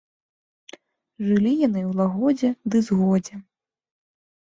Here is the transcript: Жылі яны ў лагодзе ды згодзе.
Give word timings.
Жылі 1.27 1.53
яны 1.67 1.81
ў 1.89 1.91
лагодзе 2.01 2.49
ды 2.69 2.77
згодзе. 2.91 3.35